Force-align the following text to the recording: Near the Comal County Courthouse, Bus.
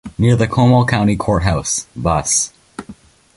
Near 0.17 0.35
the 0.35 0.47
Comal 0.47 0.87
County 0.87 1.15
Courthouse, 1.15 1.85
Bus. 1.95 2.51